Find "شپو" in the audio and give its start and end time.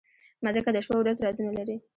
0.85-0.95